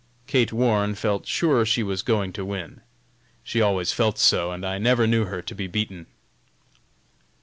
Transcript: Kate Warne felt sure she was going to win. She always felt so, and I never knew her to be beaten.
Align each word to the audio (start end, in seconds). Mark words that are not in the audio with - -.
Kate 0.25 0.51
Warne 0.51 0.95
felt 0.95 1.27
sure 1.27 1.63
she 1.63 1.83
was 1.83 2.01
going 2.01 2.33
to 2.33 2.43
win. 2.43 2.81
She 3.43 3.61
always 3.61 3.91
felt 3.93 4.17
so, 4.17 4.51
and 4.51 4.65
I 4.65 4.79
never 4.79 5.05
knew 5.05 5.25
her 5.25 5.43
to 5.43 5.53
be 5.53 5.67
beaten. 5.67 6.07